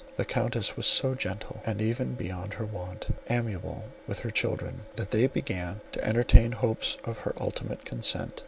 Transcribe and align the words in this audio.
The 0.17 0.25
Countess 0.25 0.75
was 0.75 0.87
so 0.87 1.13
gentle, 1.13 1.61
and 1.63 1.79
even 1.79 2.15
beyond 2.15 2.55
her 2.55 2.65
wont, 2.65 3.13
amiable 3.29 3.83
with 4.07 4.17
her 4.21 4.31
children, 4.31 4.81
that 4.95 5.11
they 5.11 5.27
began 5.27 5.81
to 5.91 6.03
entertain 6.03 6.53
hopes 6.53 6.97
of 7.05 7.19
her 7.19 7.35
ultimate 7.39 7.85
consent. 7.85 8.39